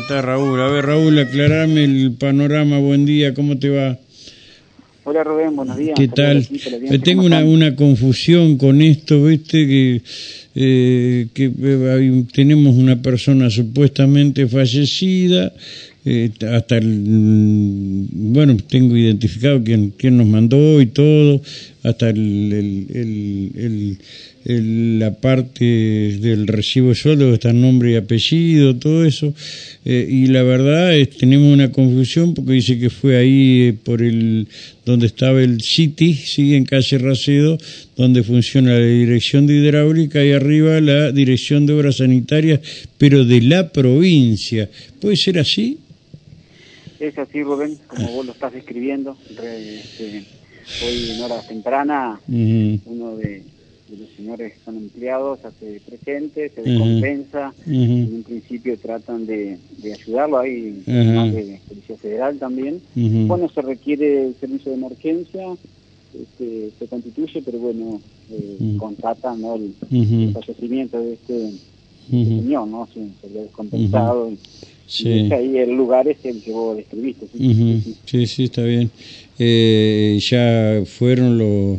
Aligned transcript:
está 0.00 0.22
Raúl? 0.22 0.60
A 0.60 0.68
ver, 0.68 0.86
Raúl, 0.86 1.18
aclarame 1.18 1.84
el 1.84 2.12
panorama. 2.18 2.78
Buen 2.78 3.04
día, 3.04 3.34
¿cómo 3.34 3.58
te 3.58 3.68
va? 3.68 3.98
Hola 5.04 5.24
Rubén, 5.24 5.56
buenos 5.56 5.76
días. 5.76 5.94
¿Qué 5.96 6.08
tal? 6.08 6.46
Tengo 7.02 7.24
una, 7.24 7.44
una 7.44 7.74
confusión 7.74 8.56
con 8.56 8.80
esto, 8.82 9.24
¿viste? 9.24 9.66
Que, 9.66 10.02
eh, 10.54 11.26
que 11.34 11.50
eh, 11.62 12.24
tenemos 12.32 12.76
una 12.76 13.00
persona 13.00 13.50
supuestamente 13.50 14.46
fallecida, 14.46 15.52
eh, 16.04 16.30
hasta 16.50 16.78
el, 16.78 16.86
mm, 16.86 18.32
bueno, 18.32 18.56
tengo 18.56 18.96
identificado 18.96 19.62
quién, 19.62 19.92
quién 19.96 20.16
nos 20.16 20.26
mandó 20.26 20.80
y 20.80 20.86
todo, 20.86 21.42
hasta 21.82 22.08
el, 22.08 22.52
el, 22.94 23.98
el, 24.44 24.98
la 24.98 25.12
parte 25.20 25.64
del 25.64 26.46
recibo 26.46 26.88
de 26.88 26.94
sueldo, 26.94 27.34
está 27.34 27.52
nombre 27.52 27.92
y 27.92 27.96
apellido, 27.96 28.76
todo 28.76 29.04
eso, 29.04 29.34
eh, 29.84 30.06
y 30.10 30.28
la 30.28 30.42
verdad 30.42 30.96
es 30.96 31.10
tenemos 31.10 31.52
una 31.52 31.70
confusión 31.70 32.32
porque 32.32 32.52
dice 32.52 32.78
que 32.78 32.88
fue 32.88 33.18
ahí 33.18 33.62
eh, 33.68 33.74
por 33.74 34.00
el 34.00 34.46
donde 34.86 35.06
estaba 35.06 35.42
el 35.42 35.60
City, 35.60 36.14
sigue 36.14 36.56
en 36.56 36.64
calle 36.64 36.96
Racedo, 36.96 37.58
donde 37.96 38.22
funciona 38.22 38.72
la 38.72 38.86
dirección 38.86 39.46
de 39.46 39.56
hidráulica 39.56 40.24
y 40.24 40.32
arriba 40.32 40.80
la 40.80 41.12
dirección 41.12 41.66
de 41.66 41.74
obras 41.74 41.96
sanitarias, 41.98 42.60
pero 42.96 43.26
de 43.26 43.42
la 43.42 43.70
provincia. 43.70 44.70
¿Puede 45.00 45.16
ser 45.16 45.38
así? 45.38 45.78
Es 47.00 47.16
así, 47.16 47.42
Rubén, 47.42 47.78
como 47.86 48.12
vos 48.12 48.26
lo 48.26 48.32
estás 48.32 48.52
describiendo. 48.52 49.16
Este, 49.30 50.22
hoy 50.84 51.10
en 51.12 51.22
hora 51.22 51.40
temprana, 51.40 52.20
uno 52.28 53.16
de, 53.16 53.42
los 53.88 54.10
señores 54.14 54.52
que 54.52 54.58
son 54.66 54.76
empleados 54.76 55.42
hace 55.46 55.80
presente, 55.80 56.50
se 56.50 56.60
descompensa. 56.60 57.54
En 57.66 58.16
un 58.16 58.22
principio 58.22 58.76
tratan 58.76 59.24
de, 59.24 59.58
ayudarlo, 59.82 60.40
hay 60.40 60.82
más 60.86 61.32
de 61.32 61.58
Policía 61.66 61.96
Federal 61.96 62.38
también. 62.38 62.82
Bueno, 62.94 63.48
se 63.48 63.62
requiere 63.62 64.26
el 64.26 64.34
servicio 64.34 64.70
de 64.70 64.76
emergencia, 64.76 65.46
este, 66.12 66.70
se 66.78 66.86
constituye, 66.86 67.40
pero 67.40 67.60
bueno, 67.60 67.98
eh, 68.30 68.76
contratan 68.76 69.42
el, 69.42 69.72
fallecimiento 70.34 71.00
de 71.00 71.14
este, 71.14 71.52
señor, 72.10 72.68
¿no? 72.68 72.86
Se, 72.92 73.00
se 73.22 73.26
había 73.26 73.42
descompensado. 73.44 74.30
Sí. 74.90 75.28
ahí 75.32 75.56
el 75.56 75.70
lugar 75.70 76.08
es 76.08 76.16
el 76.24 76.42
que 76.42 76.50
vos 76.50 76.76
describiste. 76.76 77.26
Sí, 78.06 78.26
sí, 78.26 78.44
está 78.44 78.64
bien. 78.64 78.90
Eh, 79.38 80.18
ya 80.20 80.82
fueron 80.84 81.38
los, 81.38 81.78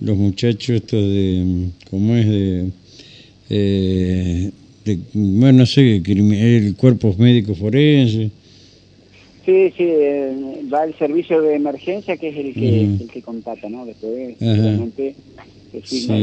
los 0.00 0.16
muchachos 0.16 0.70
estos 0.70 1.00
de, 1.00 1.68
¿cómo 1.88 2.16
es? 2.16 2.26
De, 2.26 2.70
eh, 3.48 4.50
de 4.84 4.98
bueno, 5.14 5.60
no 5.60 5.66
sé, 5.66 6.02
el 6.04 6.74
cuerpo 6.76 7.14
médico 7.16 7.54
forense. 7.54 8.32
Sí, 9.46 9.72
sí, 9.76 9.84
eh, 9.84 10.32
va 10.70 10.82
el 10.82 10.98
servicio 10.98 11.40
de 11.40 11.54
emergencia 11.54 12.16
que 12.16 12.30
es 12.30 12.36
el 12.36 12.54
que, 12.54 12.80
el 12.80 13.08
que 13.08 13.22
contacta, 13.22 13.68
¿no? 13.68 13.86
Después, 13.86 14.36
realmente, 14.40 15.14
se 15.70 15.80
firma 15.80 16.16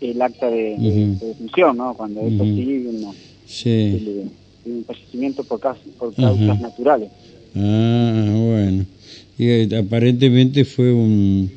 el, 0.00 0.22
acta 0.22 0.50
de, 0.50 0.76
defunción, 1.20 1.76
¿no? 1.76 1.94
Cuando 1.94 2.26
es 2.26 2.32
posible, 2.34 2.98
no. 3.00 3.14
Sí 3.46 4.32
un 4.66 4.84
fallecimiento 4.84 5.44
por, 5.44 5.60
por 5.60 6.14
causas 6.14 6.60
naturales. 6.60 7.10
Ah, 7.54 8.34
bueno. 8.34 8.84
Y 9.38 9.48
eh, 9.48 9.68
aparentemente 9.76 10.64
fue 10.64 10.92
un, 10.92 11.50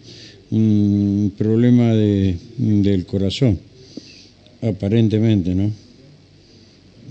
un 0.52 1.32
problema 1.38 1.94
de, 1.94 2.38
del 2.58 3.06
corazón, 3.06 3.60
aparentemente, 4.62 5.56
¿no? 5.56 5.72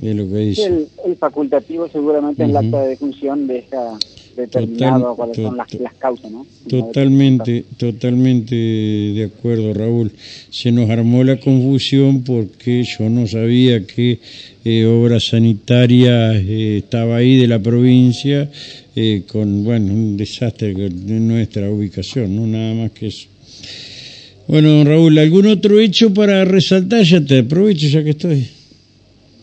Es 0.03 0.15
lo 0.15 0.29
que 0.29 0.37
dice. 0.37 0.87
el, 1.05 1.17
facultativo 1.17 1.89
seguramente 1.89 2.45
es 2.45 2.51
la 2.51 2.61
acta 2.61 2.83
de 2.83 2.89
defunción 2.91 3.47
de 3.49 3.65
determinado 4.39 5.15
cuáles 5.15 5.37
son 5.37 5.57
las, 5.57 5.95
causas, 5.99 6.31
¿no? 6.31 6.47
Totalmente, 6.69 7.65
totalmente 7.77 8.55
de 8.55 9.25
acuerdo, 9.25 9.75
Raúl. 9.75 10.13
Se 10.51 10.73
nos 10.73 10.89
armó 10.89 11.25
la 11.25 11.39
confusión 11.39 12.23
porque 12.23 12.85
yo 12.85 13.09
no 13.11 13.27
sabía 13.27 13.87
que 13.87 14.21
eh, 14.65 14.87
Obras 14.87 15.29
Sanitarias 15.29 16.37
eh, 16.37 16.79
estaba 16.79 17.17
ahí 17.17 17.37
de 17.37 17.49
la 17.49 17.59
provincia 17.59 18.51
eh, 18.95 19.23
con, 19.27 19.65
bueno, 19.65 19.93
un 19.93 20.17
desastre 20.17 20.75
de 20.75 21.21
nuestra 21.21 21.71
ubicación, 21.71 22.35
no 22.35 22.47
nada 22.47 22.75
más 22.75 22.93
que 22.93 23.09
eso. 23.09 23.29
Bueno, 24.47 24.83
Raúl, 24.83 25.19
¿algún 25.19 25.47
otro 25.47 25.79
hecho 25.79 26.15
para 26.15 26.45
resaltar? 26.45 27.03
Ya 27.03 27.21
te 27.21 27.41
aprovecho 27.41 27.87
ya 27.87 28.03
que 28.03 28.11
estoy. 28.11 28.49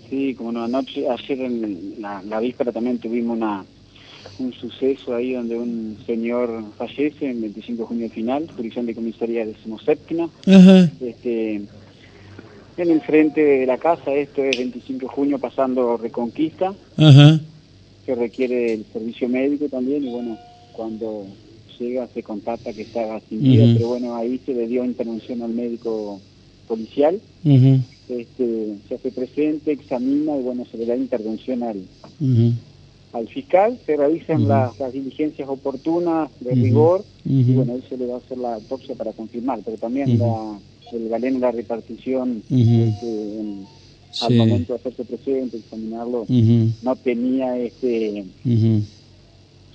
Sí, 0.10 0.34
como 0.34 0.52
no, 0.52 0.64
anoche, 0.64 1.06
ayer 1.08 1.42
en 1.42 1.96
la, 2.00 2.24
la 2.24 2.40
víspera 2.40 2.72
también 2.72 2.98
tuvimos 2.98 3.38
una 3.38 3.64
un 4.40 4.54
suceso 4.54 5.16
ahí 5.16 5.34
donde 5.34 5.56
un 5.56 5.98
señor 6.06 6.64
fallece 6.78 7.30
en 7.30 7.42
25 7.42 7.84
de 7.84 7.88
junio 7.88 8.10
final, 8.10 8.48
jurisdicción 8.48 8.86
de 8.86 8.96
comisaría 8.96 9.46
decimoséptima. 9.46 10.30
Este, 11.02 11.62
en 12.78 12.92
el 12.92 13.02
frente 13.02 13.42
de 13.42 13.66
la 13.66 13.78
casa, 13.78 14.14
esto 14.14 14.44
es 14.44 14.58
25 14.58 15.00
de 15.00 15.08
junio 15.08 15.40
pasando 15.40 15.98
Reconquista, 15.98 16.74
que 18.06 18.16
requiere 18.16 18.74
el 18.74 18.86
servicio 18.92 19.30
médico 19.30 19.68
también, 19.70 20.04
y 20.04 20.10
bueno, 20.10 20.38
cuando 20.74 21.26
llega 21.80 22.08
se 22.14 22.24
contacta 22.24 22.74
que 22.74 22.84
está 22.84 23.20
sin 23.30 23.42
vida, 23.42 23.66
pero 23.74 23.90
bueno, 23.90 24.16
ahí 24.16 24.40
se 24.46 24.54
le 24.54 24.68
dio 24.68 24.84
intervención 24.84 25.42
al 25.42 25.52
médico 25.52 26.20
policial, 26.68 27.20
este, 28.10 28.76
se 28.88 28.96
hace 28.96 29.12
presente, 29.12 29.72
examina 29.72 30.38
y 30.38 30.42
bueno, 30.42 30.66
se 30.70 30.78
le 30.78 30.86
da 30.86 30.96
intervención 30.96 31.64
al, 31.64 31.82
al 33.16 33.28
fiscal, 33.30 33.80
se 33.86 33.96
realizan 33.96 34.48
las, 34.48 34.74
diligencias 34.92 35.48
oportunas 35.48 36.30
de 36.42 36.52
rigor 36.52 37.04
y 37.24 37.44
bueno, 37.54 37.74
ahí 37.74 37.84
se 37.88 37.98
le 37.98 38.08
va 38.08 38.16
a 38.16 38.18
hacer 38.18 38.38
la 38.38 38.56
autopsia 38.56 38.94
para 38.96 39.14
confirmar, 39.14 39.60
pero 39.64 39.78
también 39.78 40.20
la, 40.20 40.60
el 40.92 41.10
galeno, 41.10 41.40
la 41.40 41.52
repartición 41.52 42.44
este, 42.50 43.40
al 44.22 44.36
momento 44.36 44.74
de 44.74 44.80
hacerse 44.80 45.06
presente, 45.06 45.58
examinarlo, 45.58 46.26
no 46.28 46.96
tenía 46.98 47.58
este 47.58 48.26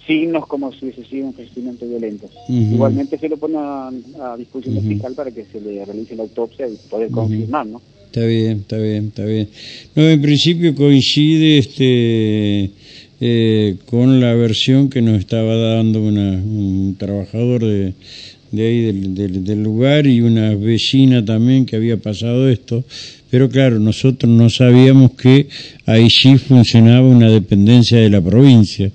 signos 0.06 0.46
como 0.46 0.72
si 0.72 0.86
hubiese 0.86 1.04
sido 1.04 1.26
un 1.26 1.34
fallecimiento 1.34 1.86
violento. 1.86 2.28
Igualmente 2.48 3.18
se 3.18 3.28
lo 3.28 3.36
pone 3.36 3.56
a, 3.58 3.90
disposición 4.36 4.74
del 4.74 4.88
fiscal 4.88 5.14
para 5.14 5.30
que 5.30 5.44
se 5.44 5.60
le 5.60 5.84
realice 5.84 6.16
la 6.16 6.24
autopsia 6.24 6.66
y 6.68 6.76
poder 6.88 7.10
confirmar, 7.10 7.66
¿no? 7.66 7.80
Está 8.06 8.26
bien, 8.26 8.58
está 8.58 8.76
bien, 8.76 9.06
está 9.06 9.24
bien. 9.24 9.48
No, 9.94 10.02
en 10.02 10.20
principio 10.20 10.74
coincide 10.74 11.58
este 11.58 12.70
eh, 13.20 13.76
con 13.86 14.20
la 14.20 14.34
versión 14.34 14.88
que 14.88 15.02
nos 15.02 15.18
estaba 15.18 15.54
dando 15.56 16.00
un 16.00 16.96
trabajador 16.98 17.64
de, 17.64 17.94
de 18.50 18.66
ahí 18.66 18.80
del, 18.82 19.44
del, 19.44 19.62
lugar 19.62 20.06
y 20.06 20.20
una 20.20 20.54
vecina 20.54 21.24
también 21.24 21.66
que 21.66 21.76
había 21.76 21.96
pasado 21.96 22.48
esto. 22.48 22.84
Pero 23.30 23.48
claro, 23.48 23.78
nosotros 23.78 24.30
no 24.30 24.50
sabíamos 24.50 25.12
que 25.12 25.48
ahí 25.86 26.10
sí 26.10 26.36
funcionaba 26.36 27.06
una 27.06 27.30
dependencia 27.30 27.98
de 27.98 28.10
la 28.10 28.20
provincia. 28.20 28.90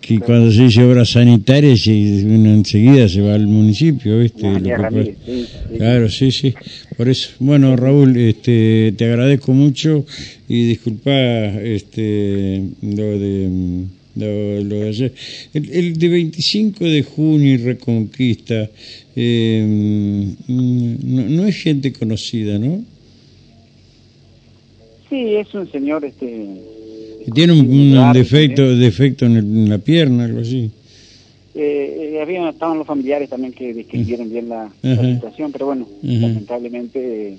Que 0.00 0.20
cuando 0.20 0.52
se 0.52 0.62
dice 0.62 0.84
obras 0.84 1.10
sanitarias, 1.10 1.86
enseguida 1.86 3.08
se 3.08 3.20
va 3.20 3.34
al 3.34 3.46
municipio, 3.46 4.18
¿viste? 4.18 4.46
Claro, 5.76 6.08
sí, 6.08 6.30
sí. 6.30 6.54
Por 6.96 7.08
eso, 7.08 7.30
bueno, 7.38 7.76
Raúl, 7.76 8.16
este, 8.16 8.94
te 8.96 9.04
agradezco 9.06 9.52
mucho 9.52 10.04
y 10.48 10.68
disculpa 10.68 11.12
este, 11.12 12.62
lo 12.82 13.18
de 13.18 13.84
lo, 14.16 14.76
de 14.76 14.88
ayer. 14.88 15.12
El, 15.52 15.98
de 15.98 16.08
25 16.08 16.84
de 16.84 17.02
junio 17.02 17.54
y 17.54 17.56
Reconquista 17.56 18.70
eh, 19.16 20.34
no, 20.46 21.46
es 21.46 21.56
gente 21.56 21.92
conocida, 21.92 22.58
¿no? 22.58 22.84
Sí, 25.08 25.36
es 25.36 25.52
un 25.54 25.70
señor 25.70 26.04
este 26.04 26.60
tiene 27.32 27.52
un, 27.52 28.12
defecto 28.12 28.76
defecto 28.76 29.26
en, 29.26 29.68
la 29.68 29.78
pierna, 29.78 30.24
algo 30.24 30.40
así. 30.40 30.70
Eh, 31.54 32.12
eh, 32.14 32.20
habían, 32.20 32.48
estaban 32.48 32.78
los 32.78 32.86
familiares 32.86 33.30
también 33.30 33.52
que 33.52 33.72
describieron 33.72 34.28
bien 34.28 34.48
la, 34.48 34.70
situación, 34.82 35.52
pero 35.52 35.66
bueno, 35.66 35.88
lamentablemente 36.02 37.36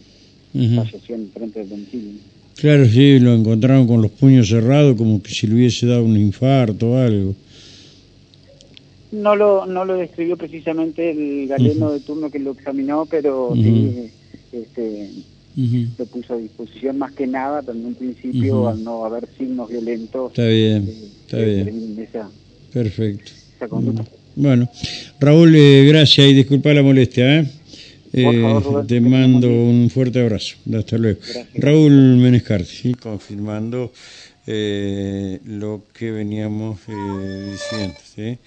falleció 0.54 1.16
en 1.16 1.30
frente 1.32 1.60
del 1.60 1.70
domicilio. 1.70 2.12
Claro, 2.56 2.86
sí, 2.88 3.20
lo 3.20 3.34
encontraron 3.34 3.86
con 3.86 4.02
los 4.02 4.12
puños 4.12 4.48
cerrados, 4.48 4.96
como 4.96 5.22
que 5.22 5.32
si 5.32 5.48
le 5.48 5.56
hubiese 5.56 5.88
dado 5.88 6.06
un 6.06 6.18
infarto 6.18 6.92
o 6.92 6.98
algo. 6.98 7.36
No 9.12 9.36
lo, 9.36 9.66
no 9.66 9.86
lo 9.86 9.96
describió 9.96 10.38
precisamente 10.38 11.12
el 11.12 11.48
galeno 11.48 11.92
de 11.92 12.00
turno 12.00 12.30
que 12.30 12.40
lo 12.40 12.52
examinó, 12.52 13.06
pero 13.06 13.52
sí, 13.54 14.10
este, 14.52 15.10
lo 15.56 16.06
puso 16.06 16.34
a 16.34 16.38
disposición 16.38 16.98
más 16.98 17.14
que 17.14 17.28
nada, 17.28 17.62
pero 17.62 17.78
en 17.78 17.86
un 17.86 17.96
principio, 17.96 18.68
al 18.68 18.84
no 18.84 19.06
haber 19.06 19.28
signos 19.38 19.70
violentos. 19.70 20.32
Está 20.32 20.48
bien, 20.48 20.88
eh, 20.88 21.10
está 21.26 21.38
bien. 21.38 22.06
Perfecto. 22.74 23.32
Bueno, 24.36 24.70
Raúl, 25.20 25.56
eh, 25.56 25.86
gracias 25.88 26.28
y 26.28 26.34
disculpa 26.34 26.74
la 26.74 26.84
molestia, 26.84 27.40
¿eh? 27.40 27.48
Eh, 28.18 28.62
te 28.88 29.02
mando 29.02 29.50
un 29.50 29.90
fuerte 29.90 30.22
abrazo. 30.22 30.56
Hasta 30.74 30.98
luego. 30.98 31.20
Raúl 31.56 32.18
Menescarti, 32.18 32.94
confirmando 32.94 33.92
eh, 34.48 35.40
lo 35.44 35.84
que 35.94 36.12
veníamos 36.12 36.80
eh, 36.88 37.52
diciendo. 37.52 37.96
¿sí? 38.16 38.38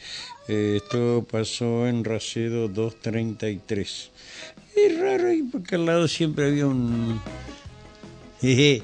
Esto 0.48 1.26
pasó 1.30 1.86
en 1.86 2.04
Racedo 2.04 2.68
233. 2.68 4.10
Es 4.74 5.00
raro, 5.00 5.28
porque 5.52 5.74
al 5.74 5.86
lado 5.86 6.08
siempre 6.08 6.46
había 6.46 6.66
un... 6.66 7.20
Eh, 8.40 8.80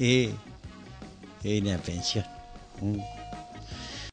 eh, 0.00 0.34
una 1.44 1.78
pensión. 1.78 2.24